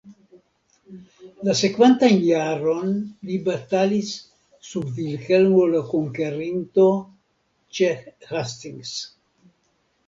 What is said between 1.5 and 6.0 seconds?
sekvantan jaron li batalis sub Vilhelmo la